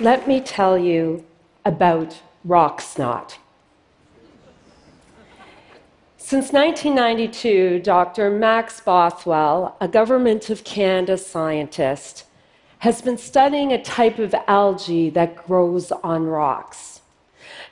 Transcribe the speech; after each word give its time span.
let 0.00 0.28
me 0.28 0.40
tell 0.40 0.78
you 0.78 1.24
about 1.64 2.20
rock 2.44 2.80
snot. 2.80 3.38
Since 6.16 6.52
1992, 6.52 7.80
Dr. 7.80 8.30
Max 8.30 8.80
Bothwell, 8.80 9.76
a 9.80 9.88
Government 9.88 10.50
of 10.50 10.62
Canada 10.62 11.16
scientist, 11.16 12.26
has 12.80 13.02
been 13.02 13.18
studying 13.18 13.72
a 13.72 13.82
type 13.82 14.18
of 14.18 14.34
algae 14.46 15.10
that 15.10 15.34
grows 15.46 15.90
on 15.90 16.26
rocks. 16.26 17.00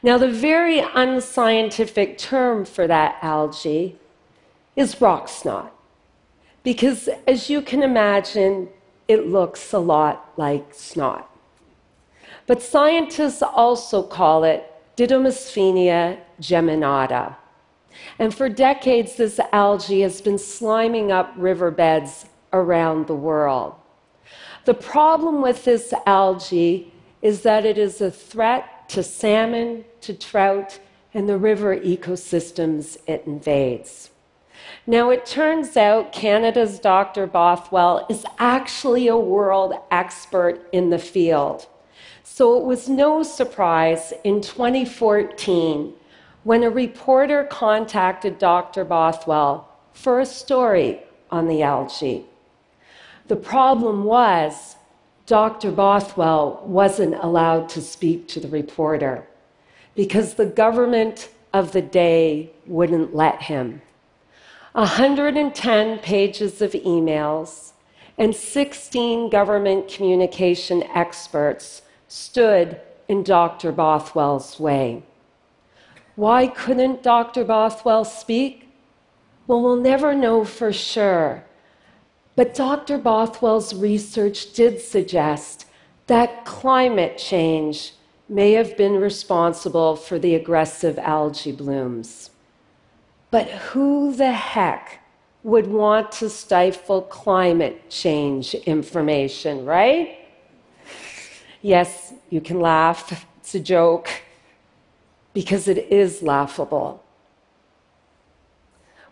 Now, 0.02 0.18
the 0.18 0.30
very 0.30 0.80
unscientific 0.80 2.18
term 2.18 2.64
for 2.64 2.86
that 2.88 3.18
algae 3.22 3.96
is 4.74 5.00
rock 5.00 5.28
snot, 5.28 5.72
because 6.64 7.08
as 7.26 7.48
you 7.48 7.62
can 7.62 7.82
imagine, 7.82 8.68
it 9.06 9.28
looks 9.28 9.72
a 9.72 9.78
lot 9.78 10.32
like 10.36 10.74
snot. 10.74 11.30
But 12.46 12.62
scientists 12.62 13.42
also 13.42 14.02
call 14.02 14.44
it 14.44 14.72
Didymosphenia 14.96 16.18
geminata. 16.40 17.36
And 18.18 18.34
for 18.34 18.48
decades, 18.48 19.16
this 19.16 19.40
algae 19.52 20.02
has 20.02 20.20
been 20.20 20.36
sliming 20.36 21.10
up 21.10 21.32
riverbeds 21.36 22.26
around 22.52 23.06
the 23.06 23.14
world. 23.14 23.74
The 24.64 24.74
problem 24.74 25.42
with 25.42 25.64
this 25.64 25.92
algae 26.06 26.92
is 27.22 27.42
that 27.42 27.64
it 27.64 27.78
is 27.78 28.00
a 28.00 28.10
threat 28.10 28.88
to 28.90 29.02
salmon, 29.02 29.84
to 30.02 30.14
trout, 30.14 30.78
and 31.14 31.28
the 31.28 31.38
river 31.38 31.76
ecosystems 31.76 32.96
it 33.06 33.22
invades. 33.26 34.10
Now, 34.86 35.10
it 35.10 35.26
turns 35.26 35.76
out 35.76 36.12
Canada's 36.12 36.78
Dr. 36.78 37.26
Bothwell 37.26 38.06
is 38.08 38.24
actually 38.38 39.08
a 39.08 39.16
world 39.16 39.74
expert 39.90 40.68
in 40.72 40.90
the 40.90 40.98
field. 40.98 41.66
So 42.36 42.58
it 42.58 42.64
was 42.64 42.86
no 42.86 43.22
surprise 43.22 44.12
in 44.22 44.42
2014 44.42 45.94
when 46.44 46.64
a 46.64 46.68
reporter 46.68 47.44
contacted 47.44 48.38
Dr. 48.38 48.84
Bothwell 48.84 49.66
for 49.94 50.20
a 50.20 50.26
story 50.26 51.00
on 51.30 51.48
the 51.48 51.62
algae. 51.62 52.26
The 53.28 53.36
problem 53.36 54.04
was 54.04 54.76
Dr. 55.24 55.72
Bothwell 55.72 56.62
wasn't 56.66 57.14
allowed 57.14 57.70
to 57.70 57.80
speak 57.80 58.28
to 58.28 58.40
the 58.40 58.48
reporter 58.48 59.26
because 59.94 60.34
the 60.34 60.44
government 60.44 61.30
of 61.54 61.72
the 61.72 61.80
day 61.80 62.50
wouldn't 62.66 63.14
let 63.14 63.40
him. 63.40 63.80
110 64.72 66.00
pages 66.00 66.60
of 66.60 66.72
emails 66.72 67.72
and 68.18 68.36
16 68.36 69.30
government 69.30 69.88
communication 69.88 70.82
experts 70.94 71.80
stood 72.08 72.80
in 73.08 73.22
Dr. 73.22 73.72
Bothwell's 73.72 74.58
way. 74.58 75.02
Why 76.14 76.46
couldn't 76.46 77.02
Dr. 77.02 77.44
Bothwell 77.44 78.04
speak? 78.04 78.68
Well, 79.46 79.62
we'll 79.62 79.76
never 79.76 80.14
know 80.14 80.44
for 80.44 80.72
sure. 80.72 81.44
But 82.34 82.54
Dr. 82.54 82.98
Bothwell's 82.98 83.74
research 83.74 84.52
did 84.52 84.80
suggest 84.80 85.66
that 86.06 86.44
climate 86.44 87.18
change 87.18 87.92
may 88.28 88.52
have 88.52 88.76
been 88.76 88.96
responsible 88.96 89.96
for 89.96 90.18
the 90.18 90.34
aggressive 90.34 90.98
algae 90.98 91.52
blooms. 91.52 92.30
But 93.30 93.48
who 93.48 94.14
the 94.14 94.32
heck 94.32 95.00
would 95.42 95.66
want 95.66 96.10
to 96.10 96.28
stifle 96.28 97.02
climate 97.02 97.88
change 97.88 98.54
information, 98.54 99.64
right? 99.64 100.15
Yes, 101.66 102.12
you 102.30 102.40
can 102.40 102.60
laugh, 102.60 103.26
it's 103.38 103.52
a 103.56 103.58
joke 103.58 104.08
because 105.34 105.66
it 105.66 105.78
is 105.90 106.22
laughable. 106.22 107.02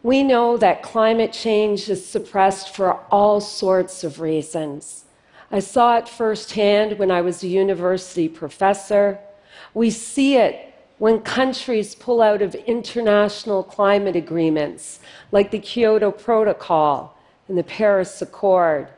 We 0.04 0.22
know 0.22 0.56
that 0.58 0.80
climate 0.80 1.32
change 1.32 1.88
is 1.88 2.06
suppressed 2.06 2.72
for 2.72 3.00
all 3.10 3.40
sorts 3.40 4.04
of 4.04 4.20
reasons. 4.20 5.02
I 5.50 5.58
saw 5.58 5.96
it 5.96 6.08
firsthand 6.08 6.96
when 6.96 7.10
I 7.10 7.22
was 7.22 7.42
a 7.42 7.48
university 7.48 8.28
professor. 8.28 9.18
We 9.74 9.90
see 9.90 10.36
it 10.36 10.72
when 10.98 11.22
countries 11.22 11.96
pull 11.96 12.22
out 12.22 12.40
of 12.40 12.54
international 12.54 13.64
climate 13.64 14.14
agreements 14.14 15.00
like 15.32 15.50
the 15.50 15.58
Kyoto 15.58 16.12
Protocol 16.12 17.18
and 17.48 17.58
the 17.58 17.64
Paris 17.64 18.22
Accord. 18.22 18.90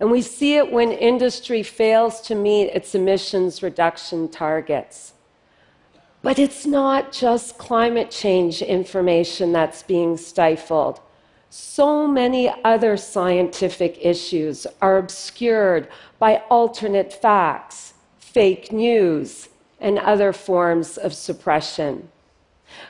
And 0.00 0.10
we 0.10 0.22
see 0.22 0.56
it 0.56 0.70
when 0.70 0.92
industry 0.92 1.62
fails 1.62 2.20
to 2.22 2.34
meet 2.34 2.66
its 2.66 2.94
emissions 2.94 3.62
reduction 3.62 4.28
targets. 4.28 5.12
But 6.22 6.38
it's 6.38 6.66
not 6.66 7.12
just 7.12 7.58
climate 7.58 8.10
change 8.10 8.60
information 8.62 9.52
that's 9.52 9.82
being 9.82 10.16
stifled. 10.16 11.00
So 11.50 12.06
many 12.06 12.52
other 12.64 12.96
scientific 12.96 13.98
issues 14.00 14.66
are 14.82 14.98
obscured 14.98 15.88
by 16.18 16.42
alternate 16.50 17.12
facts, 17.12 17.94
fake 18.18 18.70
news, 18.70 19.48
and 19.80 19.98
other 19.98 20.32
forms 20.32 20.98
of 20.98 21.14
suppression. 21.14 22.08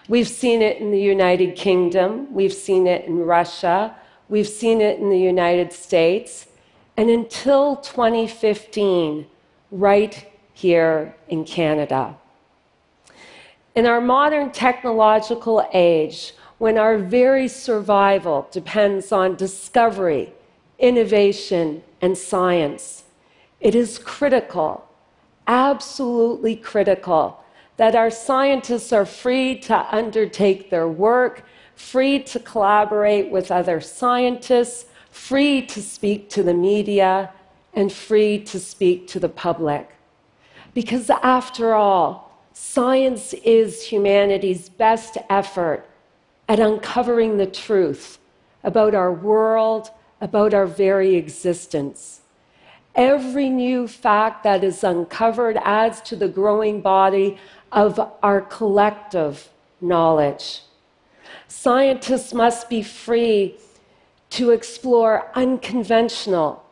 We've 0.09 0.29
seen 0.29 0.61
it 0.61 0.79
in 0.79 0.91
the 0.91 1.01
United 1.01 1.55
Kingdom, 1.55 2.35
we've 2.35 2.53
seen 2.53 2.87
it 2.87 3.05
in 3.05 3.21
Russia, 3.21 3.95
we've 4.29 4.49
seen 4.49 4.81
it 4.81 4.99
in 4.99 5.09
the 5.09 5.19
United 5.19 5.73
States, 5.73 6.48
and 6.99 7.09
until 7.11 7.77
2015, 7.77 9.25
right 9.71 10.27
here 10.53 11.15
in 11.29 11.45
Canada. 11.45 12.17
In 13.77 13.87
our 13.87 14.01
modern 14.01 14.51
technological 14.51 15.65
age, 15.73 16.35
when 16.59 16.77
our 16.77 16.99
very 16.99 17.47
survival 17.47 18.49
depends 18.51 19.13
on 19.13 19.37
discovery, 19.37 20.33
innovation, 20.81 21.85
and 22.01 22.19
science, 22.19 23.05
it 23.61 23.77
is 23.77 24.01
critical, 24.01 24.85
absolutely 25.47 26.57
critical, 26.57 27.45
that 27.77 27.95
our 27.95 28.11
scientists 28.11 28.93
are 28.93 29.07
free 29.07 29.57
to 29.61 29.95
undertake 29.95 30.69
their 30.69 30.89
work, 30.89 31.45
free 31.77 32.19
to 32.25 32.41
collaborate 32.41 33.31
with 33.31 33.53
other 33.53 33.81
scientists, 33.81 34.87
free 35.11 35.63
to 35.63 35.83
speak 35.83 36.31
to 36.31 36.43
the 36.43 36.55
media, 36.55 37.31
and 37.75 37.93
free 37.93 38.39
to 38.41 38.59
speak 38.59 39.07
to 39.09 39.21
the 39.21 39.29
public. 39.29 39.91
Because 40.75 41.11
after 41.11 41.75
all, 41.75 42.29
Science 42.61 43.35
is 43.45 43.85
humanity's 43.85 44.69
best 44.69 45.17
effort 45.31 45.89
at 46.49 46.59
uncovering 46.59 47.37
the 47.37 47.47
truth 47.47 48.19
about 48.65 48.97
our 48.97 49.13
world, 49.13 49.91
about 50.21 50.53
our 50.53 50.67
very 50.67 51.15
existence. 51.15 52.21
Every 52.97 53.49
new 53.49 53.87
fact 53.87 54.43
that 54.43 54.65
is 54.65 54.83
uncovered 54.83 55.57
adds 55.63 56.01
to 56.01 56.17
the 56.17 56.27
growing 56.27 56.81
body 56.81 57.39
of 57.71 58.01
our 58.25 58.41
collective 58.41 59.51
knowledge. 59.81 60.63
Scientists 61.47 62.35
must 62.35 62.69
be 62.69 62.83
free 62.83 63.55
to 64.31 64.51
explore 64.51 65.31
unconventional 65.35 66.65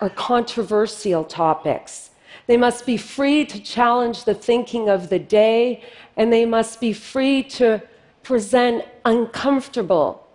or 0.00 0.10
controversial 0.10 1.24
topics 1.24 2.10
they 2.46 2.56
must 2.56 2.84
be 2.84 2.96
free 2.96 3.46
to 3.46 3.60
challenge 3.60 4.24
the 4.24 4.34
thinking 4.34 4.88
of 4.88 5.08
the 5.08 5.18
day, 5.18 5.82
and 6.16 6.32
they 6.32 6.44
must 6.44 6.80
be 6.80 6.92
free 6.92 7.42
to 7.42 7.82
present 8.22 8.84
uncomfortable 9.04 10.26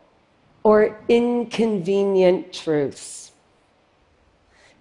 or 0.63 1.00
inconvenient 1.07 2.51
truths. 2.51 3.31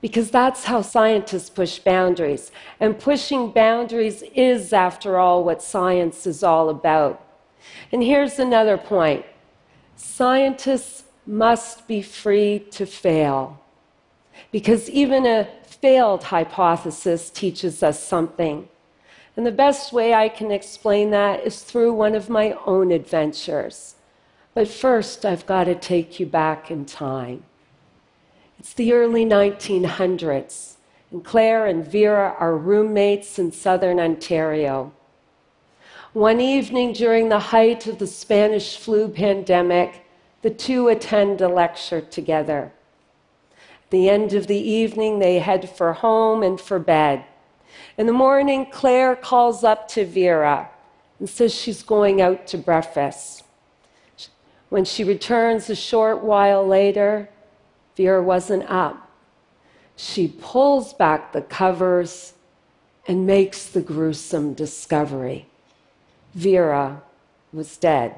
Because 0.00 0.30
that's 0.30 0.64
how 0.64 0.80
scientists 0.80 1.50
push 1.50 1.80
boundaries. 1.80 2.52
And 2.78 2.98
pushing 2.98 3.50
boundaries 3.50 4.22
is, 4.34 4.72
after 4.72 5.18
all, 5.18 5.42
what 5.44 5.62
science 5.62 6.26
is 6.26 6.42
all 6.42 6.68
about. 6.68 7.24
And 7.90 8.02
here's 8.02 8.38
another 8.38 8.78
point 8.78 9.26
scientists 9.96 11.04
must 11.28 11.86
be 11.86 12.00
free 12.00 12.58
to 12.70 12.86
fail. 12.86 13.60
Because 14.50 14.88
even 14.88 15.26
a 15.26 15.46
failed 15.62 16.24
hypothesis 16.24 17.28
teaches 17.28 17.82
us 17.82 18.02
something. 18.02 18.66
And 19.36 19.46
the 19.46 19.52
best 19.52 19.92
way 19.92 20.14
I 20.14 20.30
can 20.30 20.50
explain 20.50 21.10
that 21.10 21.46
is 21.46 21.62
through 21.62 21.92
one 21.92 22.14
of 22.14 22.30
my 22.30 22.56
own 22.64 22.90
adventures. 22.90 23.96
But 24.54 24.68
first, 24.68 25.26
I've 25.26 25.46
got 25.46 25.64
to 25.64 25.74
take 25.74 26.18
you 26.18 26.24
back 26.24 26.70
in 26.70 26.86
time. 26.86 27.44
It's 28.58 28.72
the 28.72 28.92
early 28.94 29.24
1900s, 29.24 30.76
and 31.12 31.24
Claire 31.24 31.66
and 31.66 31.86
Vera 31.86 32.34
are 32.40 32.56
roommates 32.56 33.38
in 33.38 33.52
southern 33.52 34.00
Ontario. 34.00 34.92
One 36.14 36.40
evening 36.40 36.94
during 36.94 37.28
the 37.28 37.38
height 37.38 37.86
of 37.86 37.98
the 37.98 38.06
Spanish 38.06 38.76
flu 38.76 39.08
pandemic, 39.08 40.07
the 40.42 40.50
two 40.50 40.88
attend 40.88 41.40
a 41.40 41.48
lecture 41.48 42.00
together 42.00 42.72
At 43.84 43.90
the 43.90 44.08
end 44.10 44.34
of 44.34 44.46
the 44.46 44.58
evening, 44.58 45.18
they 45.18 45.38
head 45.38 45.68
for 45.68 45.92
home 45.94 46.42
and 46.42 46.60
for 46.60 46.78
bed. 46.78 47.24
In 47.96 48.06
the 48.06 48.12
morning, 48.12 48.66
Claire 48.70 49.16
calls 49.16 49.64
up 49.64 49.88
to 49.88 50.04
Vera 50.04 50.68
and 51.18 51.28
says 51.28 51.54
she's 51.54 51.82
going 51.82 52.20
out 52.20 52.46
to 52.48 52.58
breakfast. 52.58 53.44
When 54.68 54.84
she 54.84 55.04
returns 55.04 55.70
a 55.70 55.74
short 55.74 56.22
while 56.22 56.66
later, 56.66 57.30
Vera 57.96 58.22
wasn't 58.22 58.64
up. 58.68 59.10
She 59.96 60.28
pulls 60.28 60.92
back 60.92 61.32
the 61.32 61.42
covers 61.42 62.34
and 63.08 63.26
makes 63.26 63.66
the 63.66 63.80
gruesome 63.80 64.54
discovery 64.54 65.46
Vera 66.34 67.02
was 67.52 67.76
dead. 67.78 68.14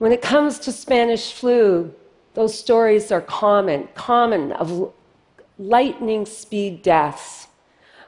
When 0.00 0.12
it 0.12 0.22
comes 0.22 0.58
to 0.60 0.72
Spanish 0.72 1.30
flu, 1.30 1.94
those 2.32 2.58
stories 2.58 3.12
are 3.12 3.20
common, 3.20 3.86
common 3.94 4.52
of 4.52 4.94
lightning 5.58 6.24
speed 6.24 6.80
deaths. 6.80 7.48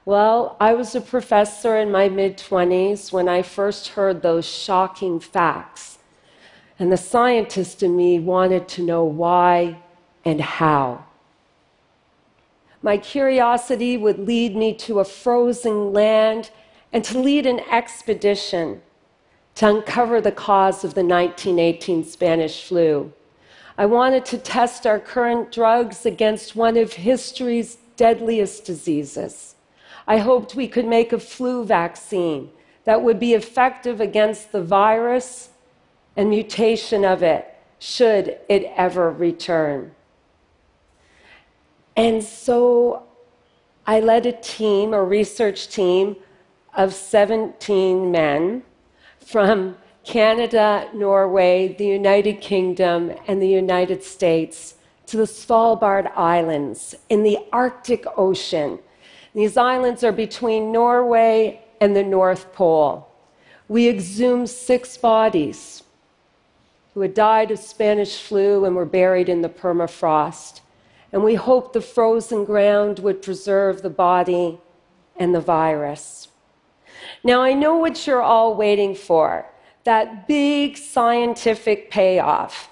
Well, 0.07 0.57
I 0.59 0.73
was 0.73 0.95
a 0.95 1.03
professor 1.03 1.77
in 1.77 1.93
my 1.93 2.09
mid 2.09 2.39
20s 2.39 3.13
when 3.13 3.29
I 3.29 3.43
first 3.43 3.89
heard 3.89 4.23
those 4.23 4.47
shocking 4.47 5.21
facts. 5.21 5.99
And 6.79 6.91
the 6.91 6.97
scientist 6.97 7.83
in 7.83 7.95
me 7.95 8.19
wanted 8.19 8.69
to 8.69 8.83
know 8.83 9.05
why 9.05 9.83
and 10.25 10.41
how. 10.41 11.05
My 12.81 12.97
curiosity 12.97 13.99
would 13.99 14.19
lead 14.19 14.57
me 14.57 14.73
to 14.77 15.01
a 15.01 15.05
frozen 15.05 15.93
land 15.93 16.53
and 16.91 17.05
to 17.05 17.19
lead 17.19 17.45
an 17.45 17.61
expedition 17.71 18.81
to 19.55 19.69
uncover 19.69 20.21
the 20.21 20.33
cause 20.33 20.85
of 20.85 20.95
the 20.95 21.05
1918 21.05 22.05
Spanish 22.05 22.65
flu. 22.65 23.13
I 23.77 23.87
wanted 23.87 24.25
to 24.27 24.39
test 24.39 24.87
our 24.87 24.99
current 24.99 25.53
drugs 25.53 26.05
against 26.05 26.57
one 26.57 26.77
of 26.77 26.93
history's 26.93 27.79
deadliest 27.97 28.65
diseases. 28.65 29.55
I 30.07 30.19
hoped 30.19 30.55
we 30.55 30.69
could 30.69 30.87
make 30.87 31.13
a 31.13 31.19
flu 31.19 31.65
vaccine 31.65 32.51
that 32.85 33.03
would 33.03 33.21
be 33.21 33.35
effective 33.35 34.01
against 34.01 34.53
the 34.53 34.63
virus 34.63 35.51
and 36.17 36.29
mutation 36.29 37.05
of 37.05 37.23
it, 37.23 37.47
should 37.79 38.39
it 38.49 38.73
ever 38.77 39.11
return. 39.11 39.95
And 41.97 42.23
so 42.23 43.05
I 43.87 44.01
led 44.01 44.27
a 44.27 44.33
team, 44.33 44.95
a 44.95 45.03
research 45.03 45.69
team 45.69 46.17
of 46.75 46.95
17 46.95 48.11
men 48.11 48.63
from 49.25 49.77
Canada, 50.05 50.89
Norway, 50.95 51.75
the 51.79 51.87
United 51.87 52.41
Kingdom, 52.41 53.13
and 53.27 53.41
the 53.41 53.49
United 53.49 54.03
States 54.03 54.75
to 55.07 55.17
the 55.17 55.27
Svalbard 55.27 56.11
Islands 56.17 56.95
in 57.09 57.23
the 57.23 57.39
Arctic 57.53 58.05
Ocean. 58.17 58.79
These 59.35 59.57
islands 59.57 60.05
are 60.05 60.13
between 60.13 60.73
Norway 60.73 61.63
and 61.81 61.97
the 61.97 62.03
North 62.03 62.53
Pole. 62.53 63.09
We 63.69 63.89
exhumed 63.89 64.51
six 64.51 64.97
bodies 64.97 65.83
who 66.95 67.01
had 67.01 67.15
died 67.15 67.51
of 67.51 67.59
Spanish 67.59 68.21
flu 68.23 68.65
and 68.65 68.77
were 68.77 68.85
buried 68.85 69.29
in 69.29 69.43
the 69.43 69.49
permafrost. 69.49 70.61
And 71.13 71.25
we 71.25 71.35
hoped 71.35 71.73
the 71.73 71.81
frozen 71.81 72.45
ground 72.45 72.99
would 72.99 73.23
preserve 73.23 73.83
the 73.83 73.91
body 73.91 74.61
and 75.17 75.35
the 75.35 75.41
virus. 75.41 76.29
Now, 77.25 77.43
I 77.43 77.53
know 77.53 77.77
what 77.77 78.07
you're 78.07 78.23
all 78.23 78.55
waiting 78.55 78.95
for 78.95 79.47
that 79.85 80.29
big 80.29 80.77
scientific 80.77 81.91
payoff. 81.91 82.69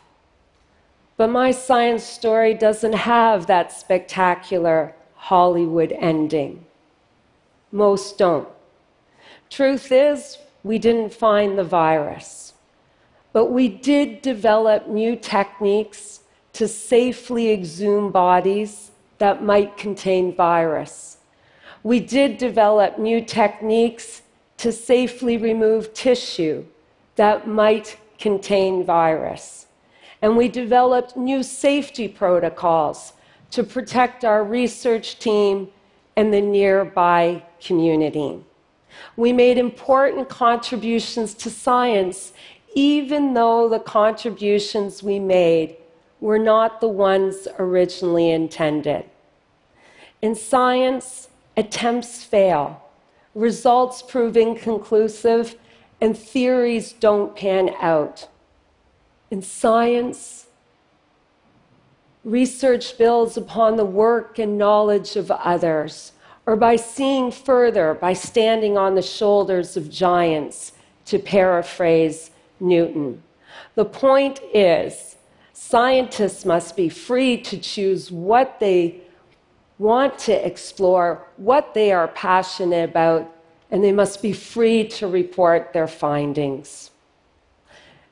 But 1.17 1.29
my 1.29 1.51
science 1.51 2.05
story 2.05 2.55
doesn't 2.55 2.93
have 2.93 3.47
that 3.47 3.73
spectacular 3.73 4.95
Hollywood 5.15 5.93
ending. 5.93 6.65
Most 7.73 8.17
don't. 8.17 8.49
Truth 9.51 9.93
is, 9.93 10.39
we 10.63 10.79
didn't 10.79 11.13
find 11.13 11.59
the 11.59 11.65
virus. 11.65 12.55
But 13.33 13.47
we 13.47 13.69
did 13.69 14.23
develop 14.23 14.89
new 14.89 15.17
techniques 15.17 16.21
to 16.55 16.67
safely 16.67 17.53
exhume 17.53 18.11
bodies 18.11 18.91
that 19.19 19.43
might 19.43 19.77
contain 19.77 20.35
virus. 20.35 21.19
We 21.83 22.01
did 22.01 22.39
develop 22.39 22.99
new 22.99 23.23
techniques 23.23 24.23
to 24.59 24.71
safely 24.71 25.37
remove 25.37 25.95
tissue 25.95 26.65
that 27.17 27.49
might 27.49 27.97
contain 28.19 28.85
virus. 28.85 29.67
And 30.23 30.37
we 30.37 30.49
developed 30.49 31.17
new 31.17 31.43
safety 31.43 32.07
protocols 32.07 33.15
to 33.53 33.65
protect 33.65 34.25
our 34.25 34.45
research 34.45 35.19
team 35.19 35.69
and 36.17 36.33
the 36.33 36.43
nearby 36.43 37.43
community. 37.61 38.39
We 39.17 39.33
made 39.33 39.57
important 39.57 40.29
contributions 40.29 41.33
to 41.35 41.51
science, 41.51 42.35
even 42.75 43.33
though 43.33 43.69
the 43.69 43.79
contributions 43.79 45.03
we 45.03 45.19
made 45.19 45.77
were 46.21 46.39
not 46.39 46.83
the 46.83 46.89
ones 46.89 47.49
originally 47.59 48.31
intended. 48.31 49.05
In 50.21 50.35
science, 50.35 51.30
attempts 51.57 52.25
fail, 52.25 52.83
results 53.35 54.03
prove 54.03 54.37
inconclusive, 54.37 55.57
and 56.01 56.17
theories 56.17 56.93
don't 56.93 57.37
pan 57.37 57.71
out. 57.81 58.29
In 59.31 59.43
science, 59.43 60.47
research 62.25 62.99
builds 62.99 63.37
upon 63.37 63.77
the 63.77 63.85
work 63.85 64.39
and 64.39 64.59
knowledge 64.59 65.17
of 65.17 65.31
others, 65.31 66.13
or 66.47 66.57
by 66.57 66.77
seeing 66.77 67.31
further, 67.31 67.95
by 67.95 68.13
standing 68.13 68.77
on 68.77 68.95
the 68.95 69.03
shoulders 69.03 69.77
of 69.77 69.91
giants, 69.91 70.73
to 71.07 71.19
paraphrase 71.19 72.31
Newton. 72.61 73.23
The 73.75 73.85
point 73.85 74.41
is, 74.55 75.17
scientists 75.53 76.45
must 76.45 76.77
be 76.77 76.89
free 76.89 77.37
to 77.43 77.59
choose 77.59 78.11
what 78.11 78.61
they 78.61 79.01
want 79.81 80.19
to 80.19 80.47
explore, 80.47 81.27
what 81.39 81.73
they 81.73 81.91
are 81.91 82.09
passionate 82.09 82.91
about, 82.91 83.27
and 83.71 83.83
they 83.83 83.93
must 83.93 84.21
be 84.21 84.31
free 84.31 84.87
to 84.87 85.09
report 85.09 85.73
their 85.73 85.89
findings. 85.89 86.91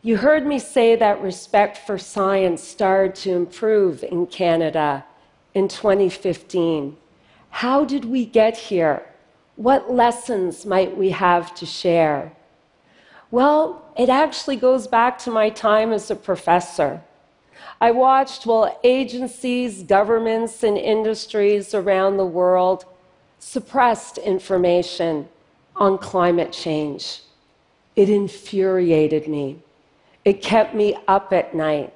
You 0.01 0.17
heard 0.17 0.47
me 0.47 0.59
say 0.59 0.97
that 0.97 1.21
respect 1.21 1.77
for 1.77 1.99
science 1.99 2.63
started 2.63 3.15
to 3.17 3.33
improve 3.33 4.03
in 4.03 4.27
Canada 4.29 5.05
in 5.53 5.69
2015. 5.69 6.97
How 7.51 7.85
did 7.85 8.07
we 8.07 8.25
get 8.25 8.57
here? 8.57 9.05
What 9.57 9.93
lessons 9.93 10.65
might 10.65 10.97
we 10.97 11.11
have 11.11 11.55
to 11.57 11.67
share? 11.67 12.33
Well, 13.31 13.85
it 13.99 14.09
actually 14.09 14.57
goes 14.57 14.87
back 14.87 15.19
to 15.19 15.31
my 15.31 15.51
time 15.51 15.93
as 15.93 16.11
a 16.11 16.17
professor. 16.17 17.03
I 17.81 17.93
watched 17.93 18.45
while 18.45 18.79
agencies, 18.83 19.83
governments, 19.85 20.65
and 20.65 20.77
industries 20.77 21.75
around 21.75 22.17
the 22.17 22.27
world 22.27 22.85
suppressed 23.39 24.19
information 24.19 25.29
on 25.77 25.97
climate 25.99 26.53
change. 26.53 27.23
It 27.95 28.11
infuriated 28.11 29.29
me. 29.29 29.59
It 30.25 30.43
kept 30.43 30.75
me 30.75 30.97
up 31.07 31.33
at 31.33 31.55
night. 31.55 31.95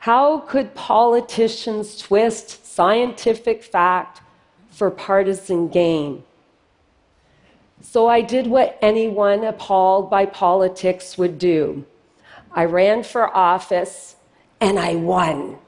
How 0.00 0.40
could 0.40 0.74
politicians 0.74 1.96
twist 1.96 2.66
scientific 2.66 3.62
fact 3.62 4.20
for 4.68 4.90
partisan 4.90 5.68
gain? 5.68 6.22
So 7.80 8.08
I 8.08 8.20
did 8.20 8.46
what 8.46 8.78
anyone 8.82 9.44
appalled 9.44 10.10
by 10.10 10.26
politics 10.26 11.16
would 11.16 11.38
do. 11.38 11.86
I 12.52 12.66
ran 12.66 13.02
for 13.02 13.34
office 13.34 14.16
and 14.64 14.78
I 14.78 14.94
won. 14.94 15.58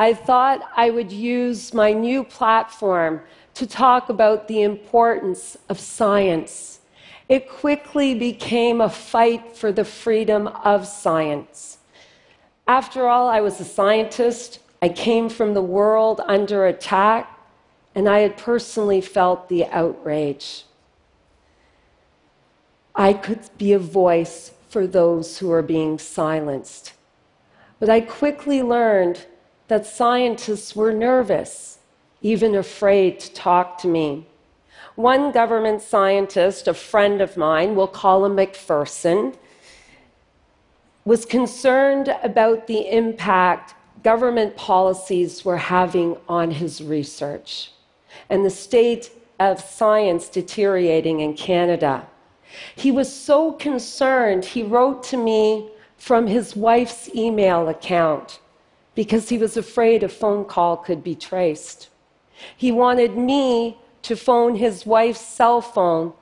I 0.00 0.14
thought 0.14 0.68
I 0.76 0.90
would 0.90 1.12
use 1.12 1.72
my 1.72 1.92
new 1.92 2.24
platform 2.24 3.20
to 3.54 3.68
talk 3.68 4.08
about 4.08 4.48
the 4.48 4.62
importance 4.62 5.56
of 5.68 5.78
science. 5.78 6.80
It 7.28 7.48
quickly 7.48 8.16
became 8.16 8.80
a 8.80 8.90
fight 8.90 9.56
for 9.56 9.70
the 9.70 9.84
freedom 9.84 10.48
of 10.48 10.88
science. 10.88 11.78
After 12.66 13.06
all, 13.06 13.28
I 13.28 13.40
was 13.42 13.60
a 13.60 13.64
scientist. 13.64 14.58
I 14.82 14.88
came 14.88 15.28
from 15.28 15.54
the 15.54 15.62
world 15.62 16.20
under 16.26 16.66
attack, 16.66 17.38
and 17.94 18.08
I 18.08 18.20
had 18.20 18.36
personally 18.36 19.00
felt 19.00 19.48
the 19.48 19.66
outrage. 19.66 20.64
I 23.00 23.14
could 23.14 23.40
be 23.56 23.72
a 23.72 23.78
voice 23.78 24.52
for 24.68 24.86
those 24.86 25.38
who 25.38 25.50
are 25.52 25.62
being 25.62 25.98
silenced. 25.98 26.92
But 27.78 27.88
I 27.88 28.02
quickly 28.02 28.62
learned 28.62 29.24
that 29.68 29.86
scientists 29.86 30.76
were 30.76 30.92
nervous, 30.92 31.78
even 32.20 32.54
afraid 32.54 33.18
to 33.20 33.32
talk 33.32 33.78
to 33.78 33.88
me. 33.88 34.26
One 34.96 35.32
government 35.32 35.80
scientist, 35.80 36.68
a 36.68 36.74
friend 36.74 37.22
of 37.22 37.38
mine, 37.38 37.74
we'll 37.74 37.86
call 37.86 38.26
him 38.26 38.36
McPherson, 38.36 39.34
was 41.06 41.24
concerned 41.24 42.14
about 42.22 42.66
the 42.66 42.86
impact 42.94 43.74
government 44.02 44.56
policies 44.56 45.42
were 45.42 45.56
having 45.56 46.18
on 46.28 46.50
his 46.50 46.82
research 46.82 47.72
and 48.28 48.44
the 48.44 48.50
state 48.50 49.10
of 49.38 49.58
science 49.58 50.28
deteriorating 50.28 51.20
in 51.20 51.32
Canada. 51.32 52.06
He 52.74 52.90
was 52.90 53.12
so 53.12 53.52
concerned, 53.52 54.44
he 54.44 54.62
wrote 54.62 55.02
to 55.04 55.16
me 55.16 55.70
from 55.96 56.26
his 56.26 56.56
wife's 56.56 57.14
email 57.14 57.68
account 57.68 58.40
because 58.94 59.28
he 59.28 59.38
was 59.38 59.56
afraid 59.56 60.02
a 60.02 60.08
phone 60.08 60.44
call 60.44 60.76
could 60.76 61.04
be 61.04 61.14
traced. 61.14 61.88
He 62.56 62.72
wanted 62.72 63.16
me 63.16 63.78
to 64.02 64.16
phone 64.16 64.56
his 64.56 64.86
wife's 64.86 65.20
cell 65.20 65.60
phone 65.60 66.12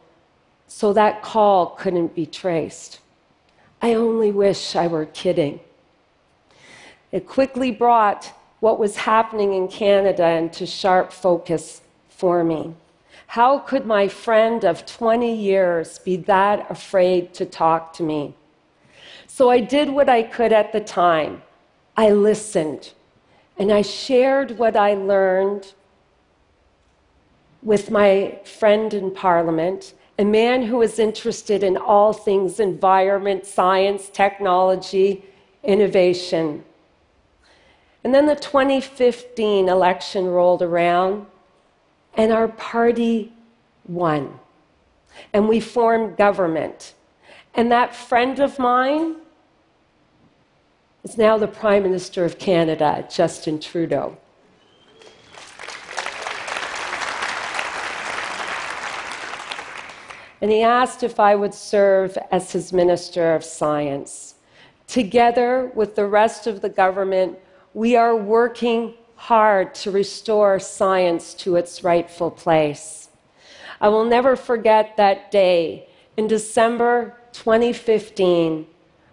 so 0.67 0.93
that 0.93 1.23
call 1.23 1.71
couldn't 1.71 2.15
be 2.15 2.27
traced. 2.27 3.01
I 3.81 3.95
only 3.95 4.31
wish 4.31 4.77
I 4.77 4.87
were 4.87 5.07
kidding. 5.07 5.61
It 7.11 7.27
quickly 7.27 7.71
brought 7.71 8.33
what 8.61 8.79
was 8.79 8.97
happening 8.97 9.55
in 9.55 9.69
Canada 9.69 10.29
into 10.29 10.67
sharp 10.67 11.13
focus 11.13 11.81
for 12.09 12.43
me. 12.45 12.75
How 13.29 13.59
could 13.59 13.85
my 13.85 14.09
friend 14.09 14.65
of 14.65 14.87
20 14.87 15.35
years 15.35 15.99
be 15.99 16.17
that 16.17 16.71
afraid 16.71 17.35
to 17.35 17.45
talk 17.45 17.93
to 17.95 18.03
me? 18.03 18.35
So 19.27 19.51
I 19.51 19.61
did 19.61 19.91
what 19.91 20.09
I 20.09 20.23
could 20.23 20.51
at 20.51 20.73
the 20.73 20.81
time. 20.81 21.43
I 21.95 22.11
listened 22.11 22.95
and 23.59 23.71
I 23.71 23.83
shared 23.83 24.57
what 24.59 24.77
I 24.77 24.95
learned 24.95 25.75
with 27.63 27.91
my 27.91 28.39
friend 28.45 28.95
in 28.95 29.11
Parliament, 29.11 29.93
a 30.19 30.25
man 30.25 30.63
who 30.63 30.81
is 30.81 30.99
interested 30.99 31.63
in 31.63 31.77
all 31.77 32.15
things 32.15 32.59
environment, 32.59 33.45
science, 33.45 34.09
technology, 34.09 35.23
innovation. 35.63 36.65
And 38.03 38.15
then 38.15 38.25
the 38.25 38.37
2015 38.37 39.69
election 39.69 40.29
rolled 40.29 40.63
around, 40.63 41.27
and 42.19 42.33
our 42.33 42.49
party 42.49 43.33
won. 43.87 44.39
And 45.33 45.49
we 45.49 45.61
formed 45.61 46.17
government. 46.17 46.95
And 47.55 47.73
that 47.73 47.95
friend 47.95 48.41
of 48.41 48.59
mine 48.59 49.17
is 51.05 51.17
now 51.17 51.39
the 51.39 51.47
Prime 51.47 51.85
Minister 51.85 52.25
of 52.25 52.39
Canada, 52.39 53.07
Justin 53.11 53.61
Trudeau. 53.61 54.19
And 60.41 60.51
he 60.51 60.63
asked 60.63 61.03
if 61.03 61.19
I 61.19 61.35
would 61.35 61.55
serve 61.55 62.19
as 62.31 62.53
his 62.53 62.73
Minister 62.73 63.35
of 63.35 63.45
Science. 63.45 64.35
Together 64.87 65.71
with 65.75 65.95
the 65.95 66.07
rest 66.07 66.47
of 66.47 66.63
the 66.63 66.69
government, 66.69 67.39
we 67.75 67.97
are 67.97 68.17
working 68.17 68.95
hard 69.19 69.75
to 69.75 69.91
restore 69.91 70.61
science 70.61 71.35
to 71.35 71.57
its 71.57 71.83
rightful 71.83 72.31
place. 72.31 73.09
I 73.81 73.89
will 73.89 74.05
never 74.05 74.37
forget 74.37 74.97
that 74.97 75.33
day 75.33 75.89
in 76.17 76.29
December 76.29 77.17
2015 77.33 78.67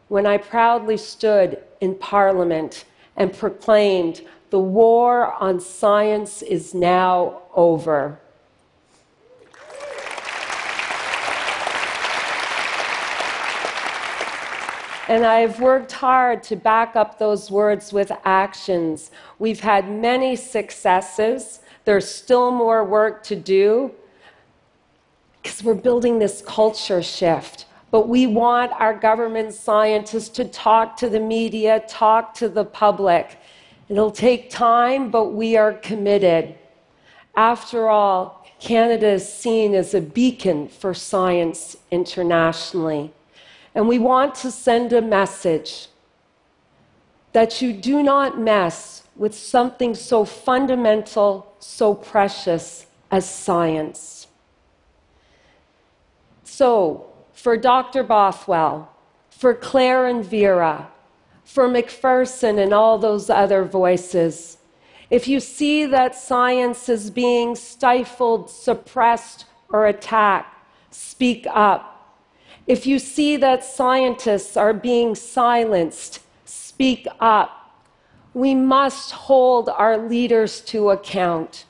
when 0.08 0.28
I 0.28 0.38
proudly 0.38 0.98
stood 0.98 1.58
in 1.82 1.96
Parliament 1.96 2.86
and 3.18 3.34
proclaimed, 3.34 4.22
The 4.52 4.60
war 4.60 5.34
on 5.42 5.60
science 5.60 6.44
is 6.44 6.76
now 6.76 7.42
over. 7.56 8.20
And 15.08 15.24
I've 15.24 15.60
worked 15.60 15.92
hard 15.92 16.42
to 16.44 16.56
back 16.56 16.96
up 16.96 17.20
those 17.20 17.52
words 17.52 17.94
with 17.94 18.12
actions. 18.24 19.12
We've 19.38 19.60
had 19.60 19.90
many 19.90 20.36
successes. 20.36 21.60
There's 21.86 22.10
still 22.10 22.50
more 22.50 22.84
work 22.84 23.24
to 23.26 23.36
do 23.36 23.92
because 25.44 25.64
we're 25.64 25.76
building 25.76 26.18
this 26.18 26.42
culture 26.42 27.04
shift. 27.04 27.68
But 27.92 28.08
we 28.08 28.26
want 28.26 28.72
our 28.74 28.96
government 28.96 29.54
scientists 29.54 30.30
to 30.30 30.46
talk 30.46 30.98
to 30.98 31.08
the 31.08 31.20
media, 31.20 31.84
talk 31.88 32.34
to 32.36 32.50
the 32.50 32.66
public. 32.66 33.38
It'll 33.88 34.10
take 34.10 34.50
time, 34.50 35.12
but 35.12 35.26
we 35.26 35.56
are 35.56 35.74
committed. 35.74 36.56
After 37.36 37.90
all, 37.90 38.44
Canada 38.60 39.10
is 39.10 39.32
seen 39.32 39.76
as 39.76 39.94
a 39.94 40.02
beacon 40.02 40.68
for 40.68 40.96
science 40.96 41.78
internationally. 41.92 43.14
And 43.76 43.88
we 43.88 44.00
want 44.00 44.34
to 44.36 44.50
send 44.50 44.94
a 44.94 45.02
message 45.02 45.90
that 47.34 47.62
you 47.62 47.74
do 47.74 48.02
not 48.02 48.40
mess 48.40 49.04
with 49.18 49.36
something 49.36 49.94
so 49.94 50.24
fundamental, 50.24 51.54
so 51.60 51.94
precious 51.94 52.88
as 53.12 53.30
science. 53.30 54.28
So, 56.44 57.08
for 57.34 57.58
Dr. 57.58 58.04
Bothwell, 58.04 58.90
for 59.30 59.54
Claire 59.54 60.08
and 60.08 60.24
Vera, 60.24 60.90
for 61.44 61.68
McPherson 61.68 62.58
and 62.58 62.74
all 62.74 62.98
those 62.98 63.30
other 63.30 63.66
voices, 63.66 64.58
if 65.10 65.28
you 65.28 65.40
see 65.40 65.86
that 65.86 66.16
science 66.16 66.90
is 66.90 67.12
being 67.12 67.56
stifled, 67.56 68.50
suppressed, 68.50 69.46
or 69.70 69.86
attacked, 69.86 70.56
speak 70.92 71.46
up. 71.50 71.95
If 72.68 72.88
you 72.88 72.98
see 72.98 73.38
that 73.38 73.64
scientists 73.64 74.58
are 74.58 74.74
being 74.74 75.14
silenced, 75.14 76.20
speak 76.46 77.08
up. 77.20 77.84
We 78.34 78.56
must 78.56 79.12
hold 79.12 79.70
our 79.70 79.98
leaders 79.98 80.62
to 80.62 80.90
account, 80.90 81.66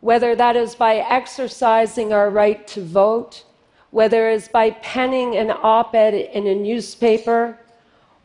whether 0.00 0.34
that 0.34 0.56
is 0.56 0.74
by 0.74 0.96
exercising 0.96 2.12
our 2.12 2.28
right 2.30 2.66
to 2.68 2.82
vote, 2.82 3.44
whether 3.90 4.28
it 4.28 4.34
is 4.34 4.48
by 4.48 4.70
penning 4.70 5.36
an 5.36 5.50
op 5.50 5.94
ed 5.94 6.14
in 6.14 6.46
a 6.46 6.54
newspaper, 6.54 7.58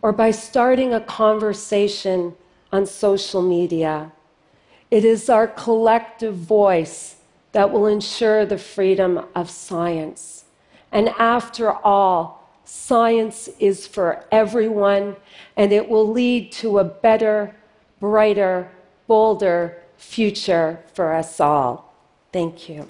or 0.02 0.12
by 0.12 0.32
starting 0.32 0.94
a 0.94 1.02
conversation 1.02 2.34
on 2.72 2.86
social 2.86 3.42
media. 3.42 4.12
It 4.90 5.06
is 5.06 5.30
our 5.30 5.48
collective 5.48 6.36
voice 6.36 7.18
that 7.52 7.72
will 7.72 7.88
ensure 7.88 8.46
the 8.46 8.58
freedom 8.58 9.26
of 9.36 9.50
science. 9.50 10.45
And 10.96 11.10
after 11.20 11.74
all, 11.74 12.50
science 12.64 13.50
is 13.60 13.86
for 13.86 14.24
everyone, 14.32 15.18
and 15.58 15.74
it 15.74 15.90
will 15.90 16.10
lead 16.10 16.54
to 16.54 16.80
a 16.80 16.86
better, 16.86 17.54
brighter, 18.00 18.72
bolder 19.06 19.84
future 19.98 20.80
for 20.94 21.14
us 21.14 21.42
all. 21.42 21.94
Thank 22.32 22.70
you. 22.70 22.88